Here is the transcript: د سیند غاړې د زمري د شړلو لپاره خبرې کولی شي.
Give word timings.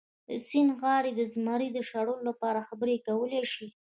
د 0.29 0.31
سیند 0.47 0.71
غاړې 0.79 1.11
د 1.15 1.21
زمري 1.33 1.69
د 1.73 1.77
شړلو 1.89 2.25
لپاره 2.29 2.65
خبرې 2.69 2.95
کولی 3.07 3.43
شي. 3.53 3.67